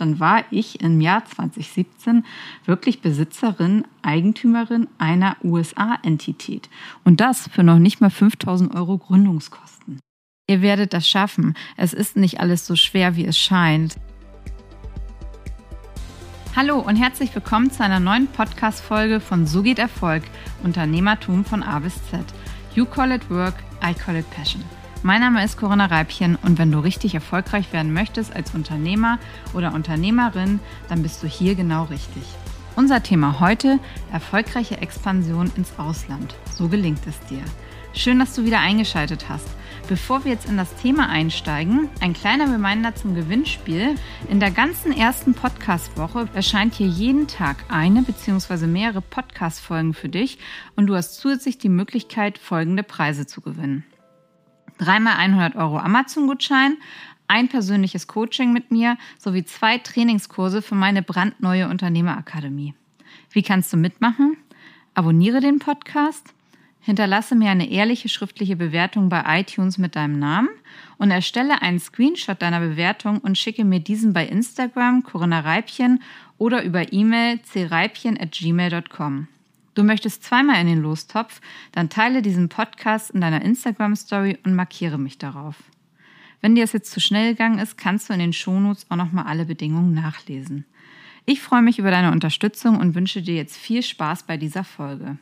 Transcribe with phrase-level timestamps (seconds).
[0.00, 2.24] dann war ich im Jahr 2017
[2.64, 6.68] wirklich Besitzerin, Eigentümerin einer USA-Entität.
[7.04, 10.00] Und das für noch nicht mal 5000 Euro Gründungskosten.
[10.46, 11.54] Ihr werdet das schaffen.
[11.76, 13.96] Es ist nicht alles so schwer, wie es scheint.
[16.56, 20.24] Hallo und herzlich willkommen zu einer neuen Podcast-Folge von So geht Erfolg,
[20.64, 22.24] Unternehmertum von A bis Z.
[22.74, 23.54] You call it work,
[23.84, 24.64] I call it passion.
[25.04, 29.20] Mein Name ist Corinna Reibchen und wenn du richtig erfolgreich werden möchtest als Unternehmer
[29.54, 30.58] oder Unternehmerin,
[30.88, 32.24] dann bist du hier genau richtig.
[32.74, 33.78] Unser Thema heute,
[34.12, 36.34] erfolgreiche Expansion ins Ausland.
[36.52, 37.42] So gelingt es dir.
[37.94, 39.46] Schön, dass du wieder eingeschaltet hast.
[39.88, 43.94] Bevor wir jetzt in das Thema einsteigen, ein kleiner Reminder zum Gewinnspiel.
[44.28, 48.66] In der ganzen ersten Podcast-Woche erscheint hier jeden Tag eine bzw.
[48.66, 50.38] mehrere Podcast-Folgen für dich
[50.74, 53.84] und du hast zusätzlich die Möglichkeit, folgende Preise zu gewinnen
[54.78, 56.76] dreimal 100 Euro Amazon-Gutschein,
[57.28, 62.74] ein persönliches Coaching mit mir sowie zwei Trainingskurse für meine brandneue Unternehmerakademie.
[63.30, 64.38] Wie kannst du mitmachen?
[64.94, 66.34] Abonniere den Podcast,
[66.80, 70.48] hinterlasse mir eine ehrliche schriftliche Bewertung bei iTunes mit deinem Namen
[70.96, 76.02] und erstelle einen Screenshot deiner Bewertung und schicke mir diesen bei Instagram Corinna Reibchen
[76.38, 79.28] oder über E-Mail creibchen@gmail.com.
[79.78, 81.40] Du möchtest zweimal in den Lostopf,
[81.70, 85.54] dann teile diesen Podcast in deiner Instagram Story und markiere mich darauf.
[86.40, 89.26] Wenn dir es jetzt zu schnell gegangen ist, kannst du in den Shownotes auch nochmal
[89.26, 90.64] alle Bedingungen nachlesen.
[91.26, 95.16] Ich freue mich über deine Unterstützung und wünsche dir jetzt viel Spaß bei dieser Folge.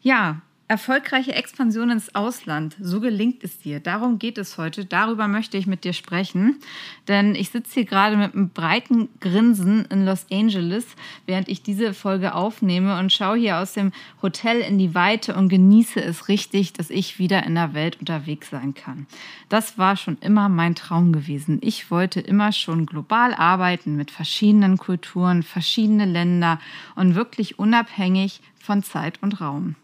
[0.00, 0.42] Ja,
[0.72, 3.78] Erfolgreiche Expansion ins Ausland, so gelingt es dir.
[3.78, 4.86] Darum geht es heute.
[4.86, 6.60] Darüber möchte ich mit dir sprechen.
[7.08, 10.86] Denn ich sitze hier gerade mit einem breiten Grinsen in Los Angeles,
[11.26, 15.50] während ich diese Folge aufnehme und schaue hier aus dem Hotel in die Weite und
[15.50, 19.06] genieße es richtig, dass ich wieder in der Welt unterwegs sein kann.
[19.50, 21.58] Das war schon immer mein Traum gewesen.
[21.60, 26.58] Ich wollte immer schon global arbeiten mit verschiedenen Kulturen, verschiedene Länder
[26.94, 29.74] und wirklich unabhängig von Zeit und Raum.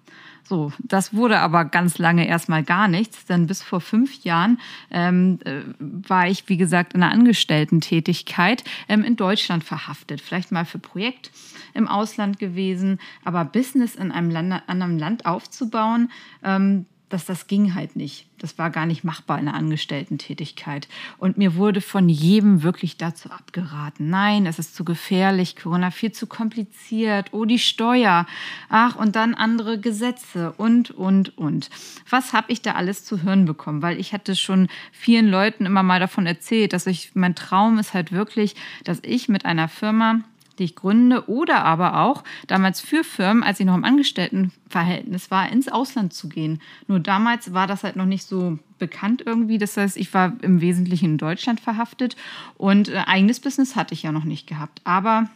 [0.48, 4.58] So, das wurde aber ganz lange erstmal gar nichts, denn bis vor fünf Jahren
[4.90, 10.22] ähm, äh, war ich, wie gesagt, in einer Angestellten-Tätigkeit ähm, in Deutschland verhaftet.
[10.22, 11.32] Vielleicht mal für Projekt
[11.74, 16.10] im Ausland gewesen, aber Business in einem Land, anderen Land aufzubauen,
[16.42, 18.26] ähm, dass das ging halt nicht.
[18.38, 20.88] Das war gar nicht machbar in der Angestellten-Tätigkeit.
[21.18, 24.10] Und mir wurde von jedem wirklich dazu abgeraten.
[24.10, 27.32] Nein, es ist zu gefährlich, Corona viel zu kompliziert.
[27.32, 28.26] Oh, die Steuer.
[28.68, 31.70] Ach, und dann andere Gesetze und, und, und.
[32.08, 33.82] Was habe ich da alles zu hören bekommen?
[33.82, 37.94] Weil ich hatte schon vielen Leuten immer mal davon erzählt, dass ich, mein Traum ist
[37.94, 38.54] halt wirklich,
[38.84, 40.20] dass ich mit einer Firma
[40.58, 45.50] die ich gründe oder aber auch damals für Firmen, als ich noch im Angestelltenverhältnis war,
[45.50, 46.60] ins Ausland zu gehen.
[46.86, 49.58] Nur damals war das halt noch nicht so bekannt irgendwie.
[49.58, 52.16] Das heißt, ich war im Wesentlichen in Deutschland verhaftet
[52.56, 54.80] und äh, eigenes Business hatte ich ja noch nicht gehabt.
[54.84, 55.28] Aber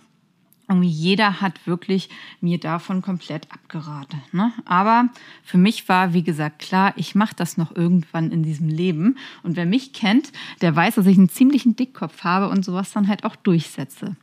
[0.73, 2.09] irgendwie jeder hat wirklich
[2.41, 4.23] mir davon komplett abgeraten.
[4.33, 4.53] Ne?
[4.65, 5.09] Aber
[5.45, 9.17] für mich war, wie gesagt, klar, ich mache das noch irgendwann in diesem Leben.
[9.43, 13.09] Und wer mich kennt, der weiß, dass ich einen ziemlichen Dickkopf habe und sowas dann
[13.09, 14.17] halt auch durchsetze.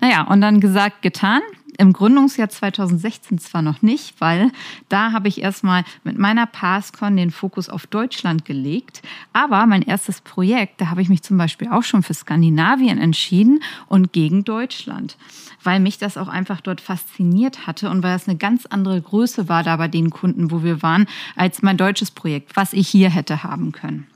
[0.00, 1.40] Naja, und dann gesagt, getan
[1.78, 4.50] im Gründungsjahr 2016 zwar noch nicht, weil
[4.88, 9.02] da habe ich erstmal mit meiner PassCon den Fokus auf Deutschland gelegt.
[9.32, 13.62] Aber mein erstes Projekt, da habe ich mich zum Beispiel auch schon für Skandinavien entschieden
[13.86, 15.16] und gegen Deutschland,
[15.62, 19.48] weil mich das auch einfach dort fasziniert hatte und weil es eine ganz andere Größe
[19.48, 21.06] war da bei den Kunden, wo wir waren,
[21.36, 24.06] als mein deutsches Projekt, was ich hier hätte haben können.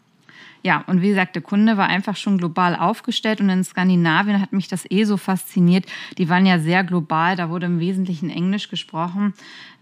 [0.63, 4.53] Ja, und wie gesagt, der Kunde war einfach schon global aufgestellt und in Skandinavien hat
[4.53, 5.87] mich das eh so fasziniert.
[6.19, 9.35] Die waren ja sehr global, da wurde im Wesentlichen Englisch gesprochen.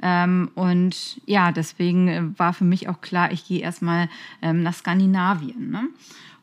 [0.03, 4.09] Ähm, und ja, deswegen äh, war für mich auch klar, ich gehe erstmal
[4.43, 5.71] ähm, nach Skandinavien.
[5.71, 5.89] Ne?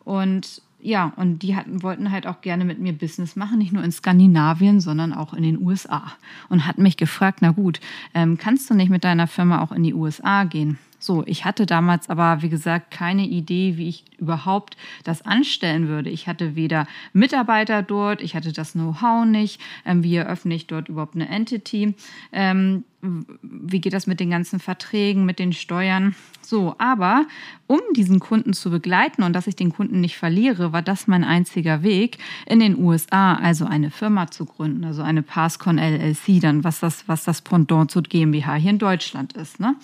[0.04, 3.84] Und ja, und die hatten, wollten halt auch gerne mit mir Business machen, nicht nur
[3.84, 6.12] in Skandinavien, sondern auch in den USA.
[6.50, 7.80] Und hatten mich gefragt, na gut,
[8.14, 10.78] ähm, kannst du nicht mit deiner Firma auch in die USA gehen?
[11.04, 16.10] So, ich hatte damals aber, wie gesagt, keine Idee, wie ich überhaupt das anstellen würde.
[16.10, 20.88] Ich hatte weder Mitarbeiter dort, ich hatte das Know-how nicht, ähm, wie eröffne ich dort
[20.88, 21.94] überhaupt eine Entity,
[22.32, 26.16] ähm, wie geht das mit den ganzen Verträgen, mit den Steuern.
[26.42, 27.26] So, aber
[27.68, 31.26] um diesen Kunden zu begleiten und dass ich den Kunden nicht verliere, war das mein
[31.26, 36.64] einziger Weg, in den USA also eine Firma zu gründen, also eine Passcon LLC, dann
[36.64, 39.60] was das, was das Pendant zu GmbH hier in Deutschland ist.
[39.60, 39.76] Ne?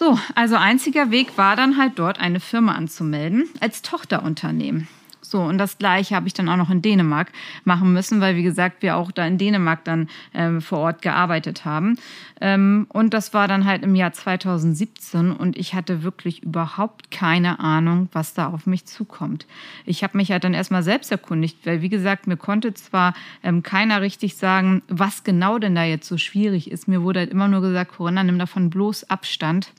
[0.00, 4.88] So, also einziger Weg war dann halt dort eine Firma anzumelden als Tochterunternehmen.
[5.20, 7.30] So, und das gleiche habe ich dann auch noch in Dänemark
[7.64, 11.66] machen müssen, weil, wie gesagt, wir auch da in Dänemark dann ähm, vor Ort gearbeitet
[11.66, 11.98] haben.
[12.40, 17.60] Ähm, und das war dann halt im Jahr 2017 und ich hatte wirklich überhaupt keine
[17.60, 19.46] Ahnung, was da auf mich zukommt.
[19.84, 23.12] Ich habe mich halt dann erstmal selbst erkundigt, weil, wie gesagt, mir konnte zwar
[23.42, 26.88] ähm, keiner richtig sagen, was genau denn da jetzt so schwierig ist.
[26.88, 29.74] Mir wurde halt immer nur gesagt, Corinna, nimm davon bloß Abstand.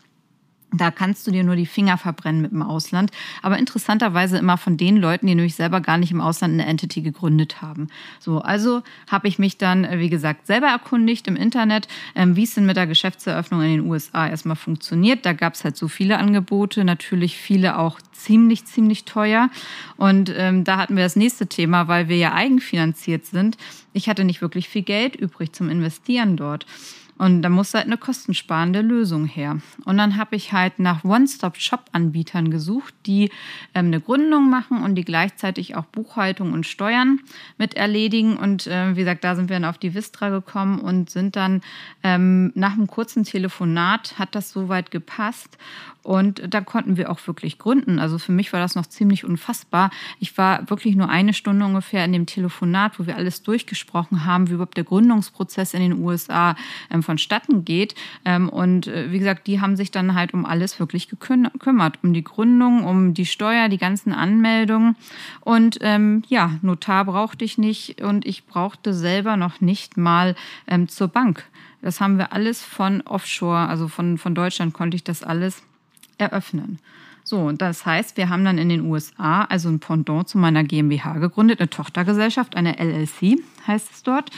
[0.73, 3.11] Da kannst du dir nur die Finger verbrennen mit dem Ausland.
[3.41, 7.01] Aber interessanterweise immer von den Leuten, die nämlich selber gar nicht im Ausland eine Entity
[7.01, 7.89] gegründet haben.
[8.19, 12.43] So, also habe ich mich dann, äh, wie gesagt, selber erkundigt im Internet, ähm, wie
[12.43, 15.25] es denn mit der Geschäftseröffnung in den USA erstmal funktioniert.
[15.25, 19.49] Da gab es halt so viele Angebote, natürlich viele auch ziemlich, ziemlich teuer.
[19.97, 23.57] Und ähm, da hatten wir das nächste Thema, weil wir ja eigenfinanziert sind.
[23.91, 26.65] Ich hatte nicht wirklich viel Geld übrig zum Investieren dort.
[27.21, 29.59] Und da muss halt eine kostensparende Lösung her.
[29.85, 33.25] Und dann habe ich halt nach One-Stop-Shop-Anbietern gesucht, die
[33.75, 37.19] ähm, eine Gründung machen und die gleichzeitig auch Buchhaltung und Steuern
[37.59, 38.37] mit erledigen.
[38.37, 41.61] Und äh, wie gesagt, da sind wir dann auf die Vistra gekommen und sind dann
[42.01, 45.59] ähm, nach einem kurzen Telefonat, hat das soweit gepasst.
[46.03, 47.99] Und da konnten wir auch wirklich gründen.
[47.99, 49.91] Also für mich war das noch ziemlich unfassbar.
[50.19, 54.49] Ich war wirklich nur eine Stunde ungefähr in dem Telefonat, wo wir alles durchgesprochen haben,
[54.49, 56.55] wie überhaupt der Gründungsprozess in den USA
[56.89, 57.93] ähm, vonstatten geht.
[58.23, 61.99] Ähm, und äh, wie gesagt, die haben sich dann halt um alles wirklich gekümmert.
[62.03, 64.95] Um die Gründung, um die Steuer, die ganzen Anmeldungen.
[65.41, 70.35] Und ähm, ja, Notar brauchte ich nicht und ich brauchte selber noch nicht mal
[70.67, 71.43] ähm, zur Bank.
[71.81, 75.63] Das haben wir alles von Offshore, also von, von Deutschland konnte ich das alles
[76.17, 76.79] eröffnen.
[77.23, 80.63] So, und das heißt, wir haben dann in den USA also ein Pendant zu meiner
[80.63, 84.31] GmbH gegründet, eine Tochtergesellschaft, eine LLC heißt es dort.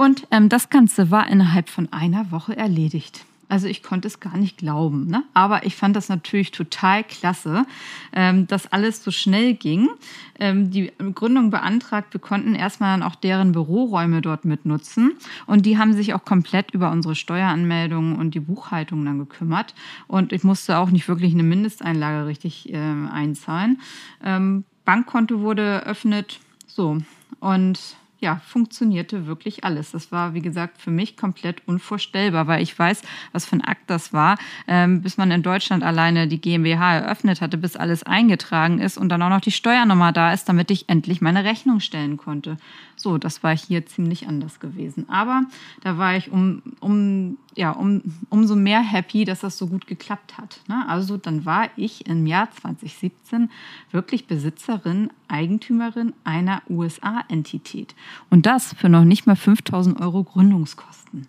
[0.00, 3.26] Und ähm, das Ganze war innerhalb von einer Woche erledigt.
[3.50, 5.08] Also ich konnte es gar nicht glauben.
[5.08, 5.24] Ne?
[5.34, 7.66] Aber ich fand das natürlich total klasse,
[8.14, 9.90] ähm, dass alles so schnell ging.
[10.38, 15.12] Ähm, die Gründung beantragt, wir konnten erstmal dann auch deren Büroräume dort mitnutzen.
[15.44, 19.74] Und die haben sich auch komplett über unsere Steueranmeldungen und die Buchhaltung dann gekümmert.
[20.06, 23.82] Und ich musste auch nicht wirklich eine Mindesteinlage richtig äh, einzahlen.
[24.24, 26.40] Ähm, Bankkonto wurde eröffnet.
[26.66, 27.02] So.
[27.40, 29.92] Und ja, funktionierte wirklich alles.
[29.92, 33.02] Das war, wie gesagt, für mich komplett unvorstellbar, weil ich weiß,
[33.32, 34.38] was für ein Akt das war,
[34.68, 39.08] ähm, bis man in Deutschland alleine die GmbH eröffnet hatte, bis alles eingetragen ist und
[39.08, 42.58] dann auch noch die Steuernummer da ist, damit ich endlich meine Rechnung stellen konnte.
[43.00, 45.08] So, das war hier ziemlich anders gewesen.
[45.08, 45.44] Aber
[45.80, 50.36] da war ich um, um, ja, um, umso mehr happy, dass das so gut geklappt
[50.36, 50.60] hat.
[50.68, 50.84] Ne?
[50.86, 53.50] Also dann war ich im Jahr 2017
[53.90, 57.94] wirklich Besitzerin, Eigentümerin einer USA-Entität.
[58.28, 61.26] Und das für noch nicht mal 5000 Euro Gründungskosten.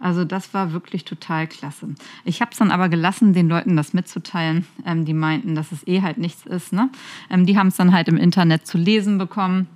[0.00, 1.94] Also das war wirklich total klasse.
[2.24, 4.66] Ich habe es dann aber gelassen, den Leuten das mitzuteilen.
[4.84, 6.72] Ähm, die meinten, dass es eh halt nichts ist.
[6.72, 6.90] Ne?
[7.30, 9.68] Ähm, die haben es dann halt im Internet zu lesen bekommen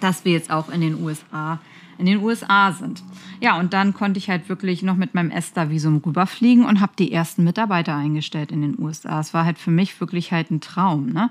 [0.00, 1.58] dass wir jetzt auch in den USA
[1.98, 3.02] in den USA sind.
[3.40, 7.12] Ja, und dann konnte ich halt wirklich noch mit meinem ESTA-Visum rüberfliegen und habe die
[7.12, 9.20] ersten Mitarbeiter eingestellt in den USA.
[9.20, 11.10] Es war halt für mich wirklich halt ein Traum.
[11.12, 11.30] Ne?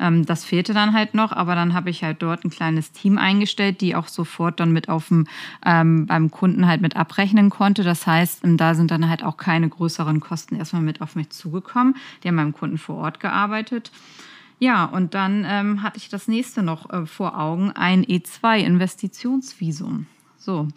[0.00, 3.16] Ähm, das fehlte dann halt noch, aber dann habe ich halt dort ein kleines Team
[3.16, 5.26] eingestellt, die auch sofort dann mit auf dem,
[5.64, 7.84] ähm, beim Kunden halt mit abrechnen konnte.
[7.84, 11.30] Das heißt, ähm, da sind dann halt auch keine größeren Kosten erstmal mit auf mich
[11.30, 11.96] zugekommen.
[12.22, 13.92] Die haben beim Kunden vor Ort gearbeitet.
[14.60, 20.06] Ja, und dann ähm, hatte ich das nächste noch äh, vor Augen, ein E2-Investitionsvisum.
[20.38, 20.68] So,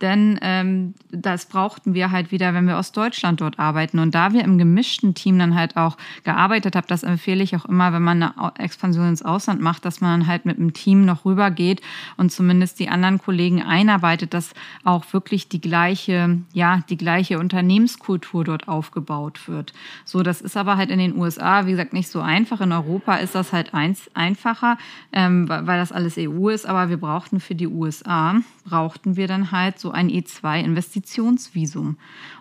[0.00, 3.98] denn ähm, das brauchten wir halt wieder, wenn wir aus Deutschland dort arbeiten.
[3.98, 7.64] Und da wir im gemischten Team dann halt auch gearbeitet haben, das empfehle ich auch
[7.64, 11.24] immer, wenn man eine Expansion ins Ausland macht, dass man halt mit dem Team noch
[11.24, 11.80] rübergeht
[12.16, 18.44] und zumindest die anderen Kollegen einarbeitet, dass auch wirklich die gleiche, ja, die gleiche Unternehmenskultur
[18.44, 19.72] dort aufgebaut wird.
[20.04, 22.60] So, das ist aber halt in den USA, wie gesagt, nicht so einfach.
[22.60, 24.78] In Europa ist das halt eins einfacher,
[25.12, 29.52] ähm, weil das alles EU ist, aber wir brauchten für die USA, brauchten wir dann
[29.52, 31.96] halt so ein E2-Investitionsvisum.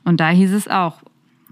[0.05, 1.01] Und da hieß es auch,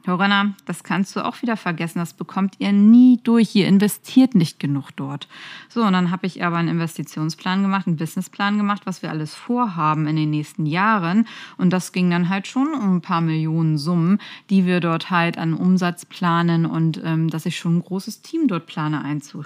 [0.05, 4.60] Joranna, das kannst du auch wieder vergessen, das bekommt ihr nie durch, ihr investiert nicht
[4.60, 5.27] genug dort.
[5.67, 9.34] So, und dann habe ich aber einen Investitionsplan gemacht, einen Businessplan gemacht, was wir alles
[9.34, 11.27] vorhaben in den nächsten Jahren.
[11.58, 14.20] Und das ging dann halt schon um ein paar Millionen Summen,
[14.51, 18.48] die wir dort halt an Umsatz planen und ähm, dass ich schon ein großes Team
[18.48, 19.44] dort plane einzu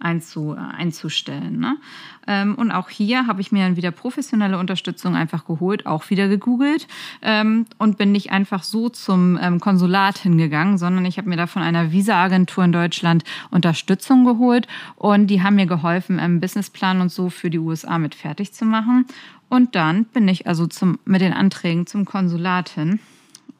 [0.00, 1.58] einzu, einzustellen.
[1.60, 1.76] Ne?
[2.26, 6.28] Ähm, und auch hier habe ich mir dann wieder professionelle Unterstützung einfach geholt, auch wieder
[6.28, 6.88] gegoogelt
[7.22, 11.46] ähm, und bin nicht einfach so zum ähm, Konsulat hingegangen, sondern ich habe mir da
[11.46, 14.66] von einer Visa-Agentur in Deutschland Unterstützung geholt
[14.96, 18.64] und die haben mir geholfen, einen Businessplan und so für die USA mit fertig zu
[18.64, 19.06] machen.
[19.48, 23.00] Und dann bin ich also zum, mit den Anträgen zum Konsulat hin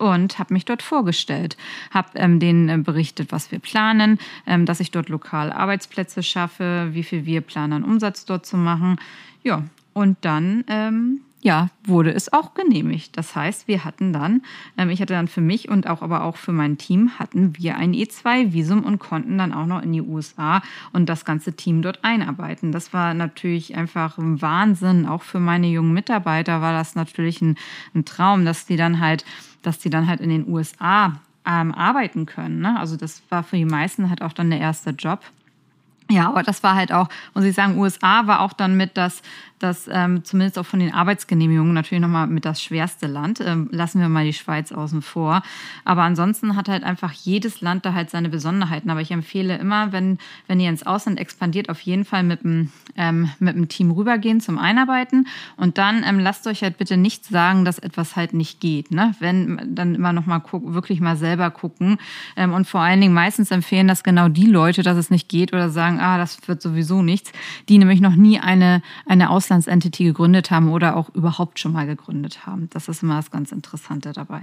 [0.01, 1.57] und habe mich dort vorgestellt,
[1.91, 6.89] habe ähm, denen äh, berichtet, was wir planen, ähm, dass ich dort lokal Arbeitsplätze schaffe,
[6.93, 8.99] wie viel wir planen, Umsatz dort zu machen.
[9.43, 13.17] Ja, und dann ähm, ja, wurde es auch genehmigt.
[13.17, 14.43] Das heißt, wir hatten dann,
[14.77, 17.77] ähm, ich hatte dann für mich und auch aber auch für mein Team, hatten wir
[17.77, 22.05] ein E2-Visum und konnten dann auch noch in die USA und das ganze Team dort
[22.05, 22.73] einarbeiten.
[22.73, 25.07] Das war natürlich einfach ein Wahnsinn.
[25.07, 27.57] Auch für meine jungen Mitarbeiter war das natürlich ein,
[27.95, 29.25] ein Traum, dass die dann halt,
[29.63, 32.61] dass die dann halt in den USA ähm, arbeiten können.
[32.61, 32.79] Ne?
[32.79, 35.21] Also das war für die meisten halt auch dann der erste Job.
[36.11, 39.23] Ja, aber das war halt auch, muss ich sagen, USA war auch dann mit das
[39.61, 43.41] das ähm, zumindest auch von den Arbeitsgenehmigungen natürlich nochmal mit das schwerste Land.
[43.41, 45.43] Ähm, lassen wir mal die Schweiz außen vor.
[45.85, 48.91] Aber ansonsten hat halt einfach jedes Land da halt seine Besonderheiten.
[48.91, 52.73] Aber ich empfehle immer, wenn, wenn ihr ins Ausland expandiert, auf jeden Fall mit dem,
[52.97, 55.29] ähm, mit dem Team rübergehen zum Einarbeiten.
[55.57, 58.91] Und dann ähm, lasst euch halt bitte nicht sagen, dass etwas halt nicht geht.
[58.91, 59.15] Ne?
[59.21, 61.99] Wenn dann immer nochmal wirklich mal selber gucken.
[62.35, 65.53] Ähm, und vor allen Dingen meistens empfehlen das genau die Leute, dass es nicht geht
[65.53, 67.31] oder sagen, ah, das wird sowieso nichts,
[67.69, 71.87] die nämlich noch nie eine, eine Ausland Auslandsentity gegründet haben oder auch überhaupt schon mal
[71.87, 72.71] gegründet haben.
[72.71, 74.43] Das ist immer das ganz Interessante dabei.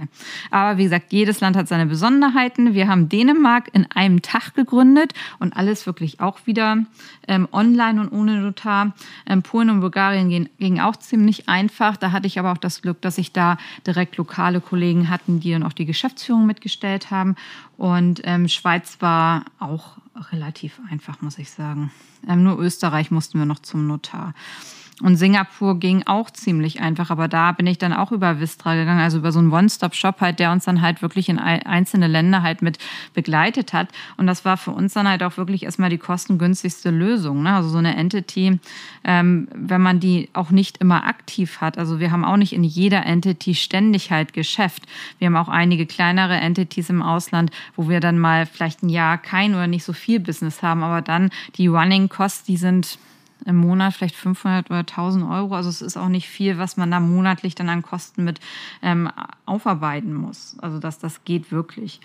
[0.50, 2.74] Aber wie gesagt, jedes Land hat seine Besonderheiten.
[2.74, 6.84] Wir haben Dänemark in einem Tag gegründet und alles wirklich auch wieder
[7.26, 8.92] ähm, online und ohne Notar.
[9.26, 11.96] Ähm, Polen und Bulgarien ging, ging auch ziemlich einfach.
[11.96, 15.52] Da hatte ich aber auch das Glück, dass ich da direkt lokale Kollegen hatten, die
[15.52, 17.34] dann auch die Geschäftsführung mitgestellt haben.
[17.78, 19.96] Und ähm, Schweiz war auch
[20.32, 21.90] relativ einfach, muss ich sagen.
[22.28, 24.34] Ähm, nur Österreich mussten wir noch zum Notar.
[25.00, 29.00] Und Singapur ging auch ziemlich einfach, aber da bin ich dann auch über Vistra gegangen,
[29.00, 32.62] also über so einen One-Stop-Shop halt, der uns dann halt wirklich in einzelne Länder halt
[32.62, 32.78] mit
[33.14, 33.88] begleitet hat.
[34.16, 37.44] Und das war für uns dann halt auch wirklich erstmal die kostengünstigste Lösung.
[37.44, 37.54] Ne?
[37.54, 38.58] Also so eine Entity,
[39.04, 41.78] ähm, wenn man die auch nicht immer aktiv hat.
[41.78, 44.82] Also wir haben auch nicht in jeder Entity ständig halt Geschäft.
[45.20, 49.16] Wir haben auch einige kleinere Entities im Ausland, wo wir dann mal vielleicht ein Jahr
[49.16, 52.98] kein oder nicht so viel Business haben, aber dann die Running-Costs, die sind
[53.44, 55.54] im Monat vielleicht 500 oder 1000 Euro.
[55.54, 58.40] Also es ist auch nicht viel, was man da monatlich dann an Kosten mit
[58.82, 59.10] ähm,
[59.46, 60.56] aufarbeiten muss.
[60.60, 62.00] Also dass das geht wirklich.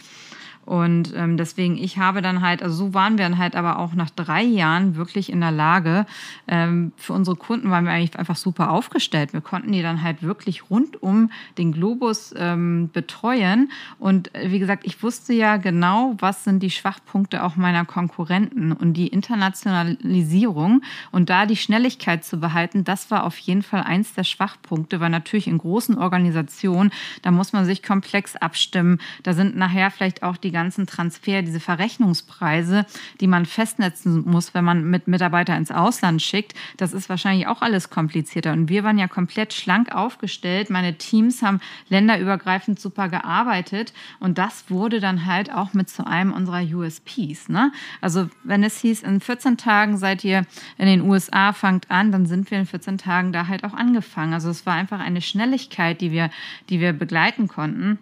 [0.65, 3.93] Und ähm, deswegen, ich habe dann halt, also so waren wir dann halt aber auch
[3.93, 6.05] nach drei Jahren wirklich in der Lage,
[6.47, 9.33] ähm, für unsere Kunden waren wir eigentlich einfach super aufgestellt.
[9.33, 13.71] Wir konnten die dann halt wirklich rund um den Globus ähm, betreuen.
[13.99, 18.71] Und äh, wie gesagt, ich wusste ja genau, was sind die Schwachpunkte auch meiner Konkurrenten.
[18.71, 24.13] Und die Internationalisierung und da die Schnelligkeit zu behalten, das war auf jeden Fall eins
[24.13, 26.91] der Schwachpunkte, weil natürlich in großen Organisationen,
[27.21, 28.99] da muss man sich komplex abstimmen.
[29.23, 32.85] Da sind nachher vielleicht auch die ganzen Transfer, diese Verrechnungspreise,
[33.19, 37.61] die man festnetzen muss, wenn man mit Mitarbeiter ins Ausland schickt, das ist wahrscheinlich auch
[37.61, 38.53] alles komplizierter.
[38.53, 40.69] Und wir waren ja komplett schlank aufgestellt.
[40.69, 43.93] Meine Teams haben länderübergreifend super gearbeitet.
[44.19, 47.49] Und das wurde dann halt auch mit zu einem unserer USPs.
[47.49, 47.71] Ne?
[47.99, 50.45] Also wenn es hieß, in 14 Tagen seid ihr
[50.77, 54.33] in den USA, fangt an, dann sind wir in 14 Tagen da halt auch angefangen.
[54.33, 56.29] Also es war einfach eine Schnelligkeit, die wir,
[56.69, 57.99] die wir begleiten konnten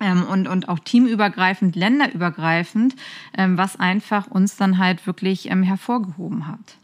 [0.00, 2.96] und, und auch teamübergreifend, länderübergreifend,
[3.36, 6.79] ähm, was einfach uns dann halt wirklich ähm, hervorgehoben hat.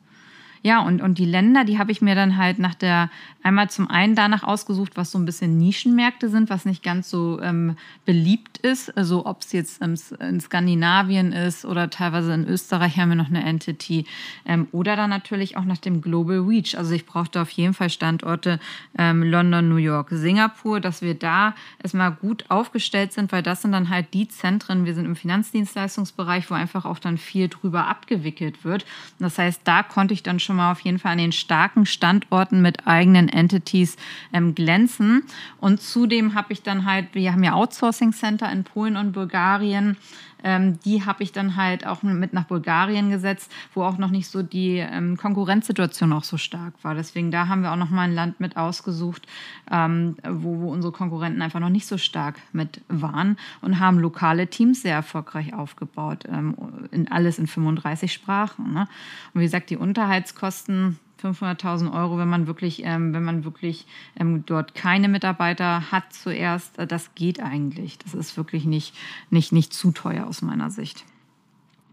[0.66, 3.08] Ja, und, und die Länder, die habe ich mir dann halt nach der,
[3.44, 7.40] einmal zum einen danach ausgesucht, was so ein bisschen Nischenmärkte sind, was nicht ganz so
[7.40, 8.96] ähm, beliebt ist.
[8.96, 13.28] Also ob es jetzt ähm, in Skandinavien ist oder teilweise in Österreich haben wir noch
[13.28, 14.06] eine Entity.
[14.44, 16.76] Ähm, oder dann natürlich auch nach dem Global Reach.
[16.76, 18.58] Also ich brauchte auf jeden Fall Standorte
[18.98, 23.70] ähm, London, New York, Singapur, dass wir da erstmal gut aufgestellt sind, weil das sind
[23.70, 28.64] dann halt die Zentren, wir sind im Finanzdienstleistungsbereich, wo einfach auch dann viel drüber abgewickelt
[28.64, 28.84] wird.
[29.20, 31.84] Das heißt, da konnte ich dann schon schon mal auf jeden Fall an den starken
[31.84, 33.96] Standorten mit eigenen Entities
[34.32, 35.24] ähm, glänzen.
[35.60, 39.98] Und zudem habe ich dann halt, wir haben ja Outsourcing Center in Polen und Bulgarien.
[40.44, 44.28] Ähm, die habe ich dann halt auch mit nach Bulgarien gesetzt, wo auch noch nicht
[44.28, 46.94] so die ähm, Konkurrenzsituation auch so stark war.
[46.94, 49.26] Deswegen da haben wir auch noch mal ein Land mit ausgesucht,
[49.70, 54.48] ähm, wo, wo unsere Konkurrenten einfach noch nicht so stark mit waren und haben lokale
[54.48, 56.54] Teams sehr erfolgreich aufgebaut, ähm,
[56.90, 58.72] in alles in 35 Sprachen.
[58.72, 58.88] Ne?
[59.34, 63.86] Und wie gesagt, die Unterhaltskosten 500.000 Euro, wenn man wirklich, ähm, wenn man wirklich
[64.18, 67.98] ähm, dort keine Mitarbeiter hat zuerst, äh, das geht eigentlich.
[67.98, 68.94] Das ist wirklich nicht,
[69.30, 71.04] nicht, nicht zu teuer aus meiner Sicht.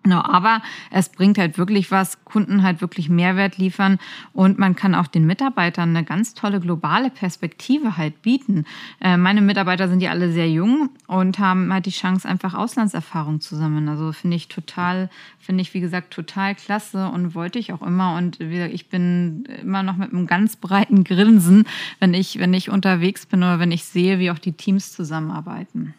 [0.04, 4.00] Genau, aber es bringt halt wirklich was, Kunden halt wirklich Mehrwert liefern
[4.34, 8.66] und man kann auch den Mitarbeitern eine ganz tolle globale Perspektive halt bieten.
[9.00, 13.40] Äh, meine Mitarbeiter sind ja alle sehr jung und haben halt die Chance, einfach Auslandserfahrung
[13.40, 13.88] zu sammeln.
[13.88, 18.18] Also finde ich total, finde ich wie gesagt total klasse und wollte ich auch immer.
[18.18, 21.66] Und wie gesagt, ich bin immer noch mit einem ganz breiten Grinsen,
[22.00, 25.94] wenn ich, wenn ich unterwegs bin oder wenn ich sehe, wie auch die Teams zusammenarbeiten.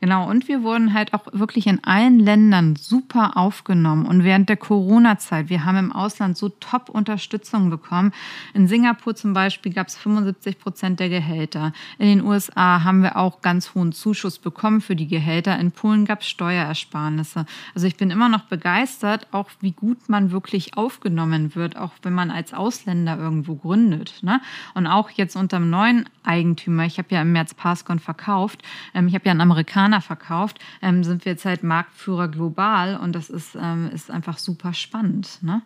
[0.00, 4.06] Genau, und wir wurden halt auch wirklich in allen Ländern super aufgenommen.
[4.06, 8.12] Und während der Corona-Zeit, wir haben im Ausland so Top-Unterstützung bekommen.
[8.54, 11.72] In Singapur zum Beispiel gab es 75 Prozent der Gehälter.
[11.98, 15.58] In den USA haben wir auch ganz hohen Zuschuss bekommen für die Gehälter.
[15.58, 17.44] In Polen gab es Steuerersparnisse.
[17.74, 22.12] Also ich bin immer noch begeistert, auch wie gut man wirklich aufgenommen wird, auch wenn
[22.12, 24.22] man als Ausländer irgendwo gründet.
[24.22, 24.40] Ne?
[24.74, 28.62] Und auch jetzt unter dem neuen Eigentümer, ich habe ja im März Passcon verkauft,
[28.94, 32.96] ähm, ich habe ja einen Amerikaner Amerikaner verkauft, ähm, sind wir jetzt halt Marktführer global
[32.96, 35.38] und das ist, ähm, ist einfach super spannend.
[35.42, 35.62] Ne?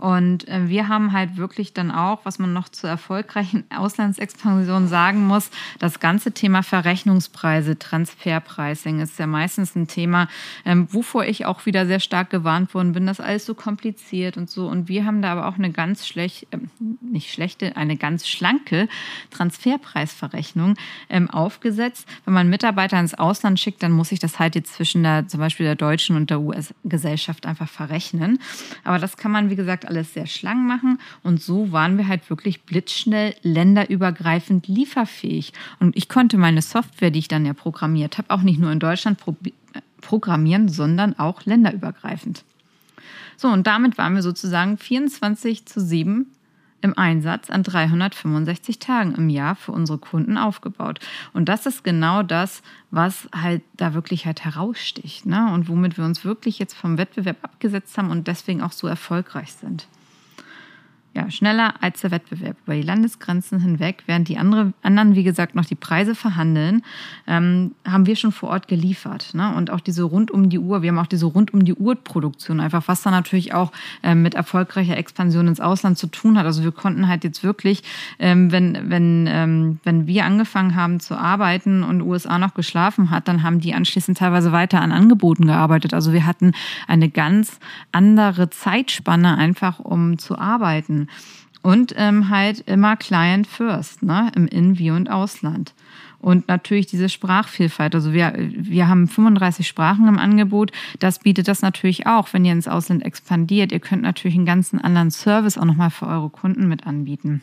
[0.00, 5.26] Und äh, wir haben halt wirklich dann auch, was man noch zur erfolgreichen Auslandsexpansion sagen
[5.26, 10.28] muss, das ganze Thema Verrechnungspreise, Transferpricing ist ja meistens ein Thema,
[10.64, 14.48] ähm, wovor ich auch wieder sehr stark gewarnt worden bin, das alles so kompliziert und
[14.48, 14.68] so.
[14.68, 16.58] Und wir haben da aber auch eine ganz schlecht, äh,
[17.02, 18.88] nicht schlechte, eine ganz schlanke
[19.30, 20.76] Transferpreisverrechnung
[21.10, 22.08] ähm, aufgesetzt.
[22.24, 25.40] Wenn man Mitarbeiter ins Ausland schickt, dann muss ich das halt jetzt zwischen der, zum
[25.40, 28.38] Beispiel der deutschen und der US-Gesellschaft einfach verrechnen.
[28.82, 30.98] Aber das kann man, wie gesagt, alles sehr schlank machen.
[31.22, 35.52] Und so waren wir halt wirklich blitzschnell länderübergreifend lieferfähig.
[35.80, 38.80] Und ich konnte meine Software, die ich dann ja programmiert habe, auch nicht nur in
[38.80, 39.36] Deutschland pro
[40.00, 42.42] programmieren, sondern auch länderübergreifend.
[43.36, 46.26] So, und damit waren wir sozusagen 24 zu 7
[46.82, 51.00] im Einsatz an 365 Tagen im Jahr für unsere Kunden aufgebaut.
[51.32, 55.52] Und das ist genau das, was halt da wirklich halt heraussticht ne?
[55.52, 59.52] und womit wir uns wirklich jetzt vom Wettbewerb abgesetzt haben und deswegen auch so erfolgreich
[59.52, 59.86] sind
[61.12, 65.56] ja, schneller als der Wettbewerb über die Landesgrenzen hinweg, während die andere, anderen, wie gesagt,
[65.56, 66.82] noch die Preise verhandeln,
[67.26, 69.34] ähm, haben wir schon vor Ort geliefert.
[69.34, 69.52] Ne?
[69.56, 71.96] Und auch diese rund um die Uhr, wir haben auch diese rund um die Uhr
[71.96, 73.72] Produktion, einfach was dann natürlich auch
[74.04, 76.46] ähm, mit erfolgreicher Expansion ins Ausland zu tun hat.
[76.46, 77.82] Also wir konnten halt jetzt wirklich,
[78.20, 83.26] ähm, wenn, wenn, ähm, wenn wir angefangen haben zu arbeiten und USA noch geschlafen hat,
[83.26, 85.92] dann haben die anschließend teilweise weiter an Angeboten gearbeitet.
[85.92, 86.52] Also wir hatten
[86.86, 87.58] eine ganz
[87.90, 91.08] andere Zeitspanne einfach, um zu arbeiten.
[91.62, 94.32] Und ähm, halt immer Client First, ne?
[94.34, 95.74] im In-, wie und Ausland.
[96.18, 97.94] Und natürlich diese Sprachvielfalt.
[97.94, 100.70] Also wir, wir haben 35 Sprachen im Angebot.
[100.98, 103.72] Das bietet das natürlich auch, wenn ihr ins Ausland expandiert.
[103.72, 107.40] Ihr könnt natürlich einen ganzen anderen Service auch nochmal für eure Kunden mit anbieten.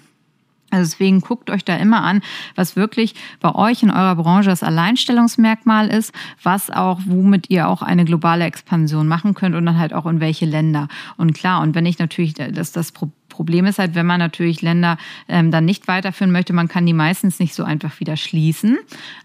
[0.69, 2.21] Also deswegen guckt euch da immer an,
[2.55, 7.81] was wirklich bei euch in eurer Branche das Alleinstellungsmerkmal ist, was auch, womit ihr auch
[7.81, 10.89] eine globale Expansion machen könnt und dann halt auch in welche Länder.
[11.15, 12.91] Und klar, und wenn ich natürlich das, das
[13.37, 14.97] Problem ist halt, wenn man natürlich Länder
[15.27, 18.79] ähm, dann nicht weiterführen möchte, man kann die meistens nicht so einfach wieder schließen.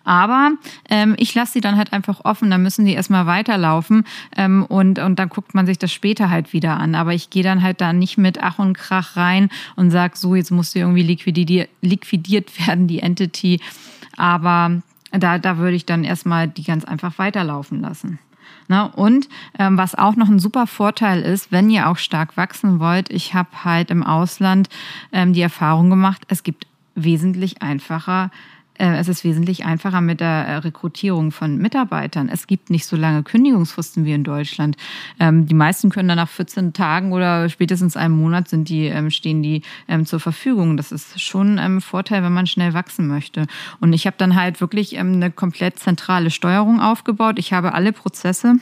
[0.05, 0.51] Aber
[0.91, 4.05] ähm, ich lasse sie dann halt einfach offen, dann müssen die erstmal weiterlaufen
[4.37, 6.95] ähm, und, und dann guckt man sich das später halt wieder an.
[6.95, 10.35] Aber ich gehe dann halt da nicht mit Ach und Krach rein und sage, so,
[10.35, 13.61] jetzt muss sie irgendwie liquidiert, liquidiert werden, die Entity.
[14.19, 18.19] Aber da, da würde ich dann erstmal die ganz einfach weiterlaufen lassen.
[18.69, 18.91] Ne?
[18.95, 23.11] Und ähm, was auch noch ein super Vorteil ist, wenn ihr auch stark wachsen wollt,
[23.11, 24.69] ich habe halt im Ausland
[25.13, 28.31] ähm, die Erfahrung gemacht, es gibt wesentlich einfacher
[28.91, 32.29] es ist wesentlich einfacher mit der äh, Rekrutierung von Mitarbeitern.
[32.29, 34.77] Es gibt nicht so lange Kündigungsfristen wie in Deutschland.
[35.21, 39.11] Ähm, die meisten können dann nach 14 Tagen oder spätestens einem Monat sind die, ähm,
[39.11, 40.77] stehen die ähm, zur Verfügung.
[40.77, 43.47] Das ist schon ein Vorteil, wenn man schnell wachsen möchte.
[43.81, 47.39] Und ich habe dann halt wirklich eine komplett zentrale Steuerung aufgebaut.
[47.39, 48.57] Ich habe alle Prozesse,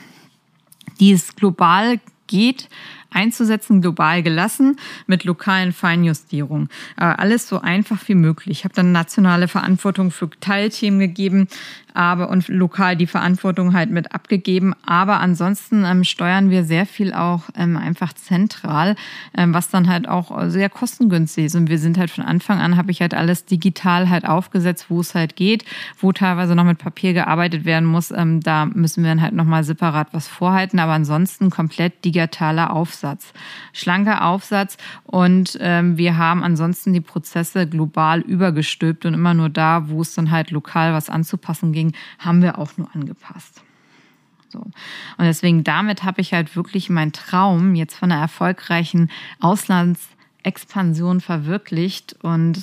[0.99, 2.69] die es global geht,
[3.11, 6.69] einzusetzen, global gelassen, mit lokalen Feinjustierungen.
[6.97, 8.59] Äh, alles so einfach wie möglich.
[8.59, 11.47] Ich habe dann nationale Verantwortung für Teilthemen gegeben,
[11.93, 14.73] aber und lokal die Verantwortung halt mit abgegeben.
[14.85, 18.95] Aber ansonsten ähm, steuern wir sehr viel auch ähm, einfach zentral,
[19.35, 21.55] ähm, was dann halt auch sehr kostengünstig ist.
[21.55, 25.01] Und wir sind halt von Anfang an, habe ich halt alles digital halt aufgesetzt, wo
[25.01, 25.65] es halt geht,
[25.99, 28.11] wo teilweise noch mit Papier gearbeitet werden muss.
[28.11, 30.79] Ähm, da müssen wir dann halt nochmal separat was vorhalten.
[30.79, 32.71] Aber ansonsten komplett digitaler
[33.01, 33.33] Aufsatz.
[33.73, 39.89] Schlanker Aufsatz und ähm, wir haben ansonsten die Prozesse global übergestülpt und immer nur da,
[39.89, 43.63] wo es dann halt lokal was anzupassen ging, haben wir auch nur angepasst.
[44.49, 44.59] So.
[44.59, 44.73] Und
[45.25, 49.09] deswegen damit habe ich halt wirklich meinen Traum jetzt von einer erfolgreichen
[49.39, 50.09] Auslands
[50.43, 52.59] Expansion verwirklicht und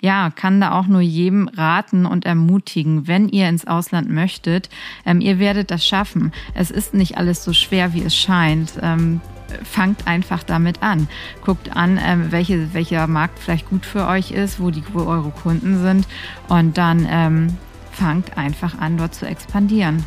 [0.00, 4.68] ja, kann da auch nur jedem raten und ermutigen, wenn ihr ins Ausland möchtet.
[5.04, 6.32] Ähm, ihr werdet das schaffen.
[6.54, 8.74] Es ist nicht alles so schwer, wie es scheint.
[8.82, 9.20] Ähm,
[9.64, 11.08] fangt einfach damit an.
[11.44, 15.30] Guckt an, ähm, welche, welcher Markt vielleicht gut für euch ist, wo, die, wo eure
[15.30, 16.06] Kunden sind
[16.48, 17.56] und dann ähm,
[17.92, 20.04] fangt einfach an, dort zu expandieren.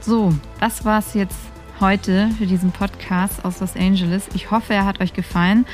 [0.00, 1.38] So, das war's jetzt
[1.80, 4.28] heute für diesen Podcast aus Los Angeles.
[4.34, 5.66] Ich hoffe, er hat euch gefallen.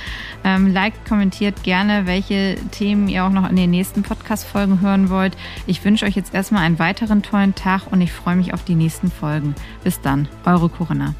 [0.43, 5.37] Ähm, liked, kommentiert gerne, welche Themen ihr auch noch in den nächsten Podcast-Folgen hören wollt.
[5.67, 8.75] Ich wünsche euch jetzt erstmal einen weiteren tollen Tag und ich freue mich auf die
[8.75, 9.55] nächsten Folgen.
[9.83, 11.15] Bis dann, eure Corinna.